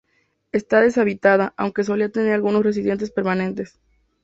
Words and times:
Está 0.51 0.81
deshabitada, 0.81 1.53
aunque 1.57 1.83
solía 1.83 2.09
tener 2.11 2.33
algunos 2.33 2.63
residentes 2.63 3.11
permanentes. 3.11 3.79